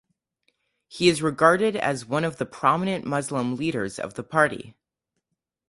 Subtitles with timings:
[0.87, 4.73] He is regarded as one of the prominent Muslim leaders of the party.